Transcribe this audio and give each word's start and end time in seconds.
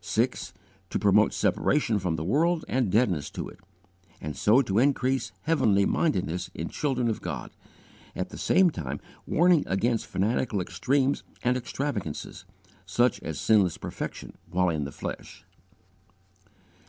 6. 0.00 0.52
To 0.90 0.98
promote 1.00 1.32
separation 1.34 1.98
from 1.98 2.14
the 2.14 2.22
world 2.22 2.64
and 2.68 2.88
deadness 2.88 3.30
to 3.32 3.48
it, 3.48 3.58
and 4.20 4.36
so 4.36 4.62
to 4.62 4.78
increase 4.78 5.32
heavenly 5.42 5.84
mindedness 5.84 6.52
in 6.54 6.68
children 6.68 7.08
of 7.08 7.20
God; 7.20 7.50
at 8.14 8.28
the 8.28 8.38
same 8.38 8.70
time 8.70 9.00
warning 9.26 9.64
against 9.66 10.06
fanatical 10.06 10.60
extremes 10.60 11.24
and 11.42 11.56
extravagances, 11.56 12.44
such 12.86 13.20
as 13.24 13.40
sinless 13.40 13.76
perfection 13.76 14.38
while 14.48 14.68
in 14.68 14.84
the 14.84 14.92
flesh. 14.92 15.44